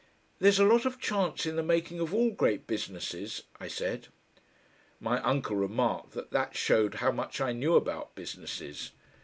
"There's 0.39 0.57
a 0.57 0.65
lot 0.65 0.87
of 0.87 0.99
chance 0.99 1.45
in 1.45 1.57
the 1.57 1.61
making 1.61 1.99
of 1.99 2.11
all 2.11 2.31
great 2.31 2.65
businesses," 2.65 3.43
I 3.59 3.67
said. 3.67 4.07
My 4.99 5.21
uncle 5.21 5.55
remarked 5.55 6.13
that 6.13 6.31
that 6.31 6.55
showed 6.57 6.95
how 6.95 7.11
much 7.11 7.39
I 7.39 7.51
knew 7.51 7.75
about 7.75 8.15
businesses. 8.15 8.93